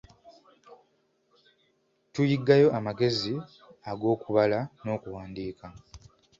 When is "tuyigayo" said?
2.13-2.67